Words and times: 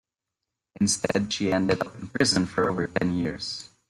Instead 0.79 1.31
she 1.31 1.53
ended 1.53 1.79
up 1.85 1.93
in 1.99 2.07
prison 2.07 2.47
for 2.47 2.67
over 2.71 2.87
ten 2.87 3.13
years. 3.15 3.69